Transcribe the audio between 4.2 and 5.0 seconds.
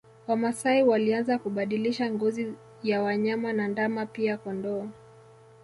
kondoo